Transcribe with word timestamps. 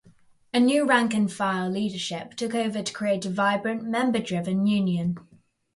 A 0.51 0.59
new 0.59 0.83
rank-and-file 0.87 1.69
leadership 1.69 2.33
took 2.33 2.55
over 2.55 2.81
to 2.81 2.91
create 2.91 3.23
a 3.27 3.29
vibrant, 3.29 3.83
member-driven 3.83 4.65
union. 4.65 5.19